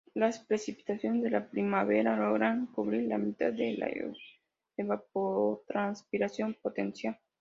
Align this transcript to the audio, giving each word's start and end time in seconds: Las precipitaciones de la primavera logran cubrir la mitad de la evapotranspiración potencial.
Las 0.15 0.39
precipitaciones 0.39 1.21
de 1.21 1.29
la 1.29 1.47
primavera 1.47 2.15
logran 2.17 2.65
cubrir 2.65 3.03
la 3.07 3.19
mitad 3.19 3.53
de 3.53 3.77
la 3.77 3.87
evapotranspiración 4.75 6.57
potencial. 6.59 7.19